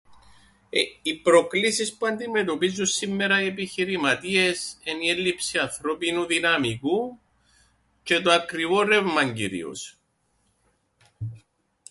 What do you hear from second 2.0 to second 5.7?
αντιμετωπίζουν σήμμερα οι επιχειρηματίες εν' η έλλειψη